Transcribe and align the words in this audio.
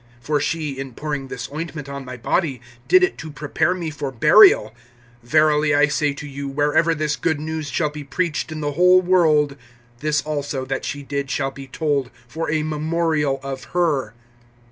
(12)For 0.25 0.41
she, 0.41 0.71
in 0.79 0.95
pouring 0.95 1.27
this 1.27 1.47
ointment 1.53 1.87
on 1.87 2.03
my 2.03 2.17
body, 2.17 2.59
did 2.87 3.03
it 3.03 3.19
to 3.19 3.29
prepare 3.29 3.75
me 3.75 3.91
for 3.91 4.11
burial. 4.11 4.73
(13)Verily 5.23 5.77
I 5.77 5.85
say 5.89 6.11
to 6.11 6.25
you, 6.25 6.47
wherever 6.47 6.95
this 6.95 7.15
good 7.15 7.39
news 7.39 7.69
shall 7.69 7.91
be 7.91 8.03
preached 8.03 8.51
in 8.51 8.61
the 8.61 8.71
whole 8.71 9.03
world, 9.03 9.55
this 9.99 10.23
also 10.23 10.65
that 10.65 10.85
she 10.85 11.03
did 11.03 11.29
shall 11.29 11.51
be 11.51 11.67
told, 11.67 12.09
for 12.27 12.49
a 12.49 12.63
memorial 12.63 13.39
of 13.43 13.63
her. 13.75 14.15